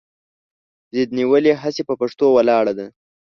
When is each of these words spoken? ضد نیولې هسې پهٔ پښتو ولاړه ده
ضد 0.95 1.09
نیولې 1.19 1.53
هسې 1.61 1.81
پهٔ 1.87 1.95
پښتو 2.01 2.25
ولاړه 2.37 2.73
ده 2.79 2.87